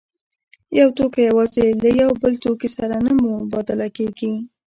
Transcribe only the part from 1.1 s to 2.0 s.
یوازې له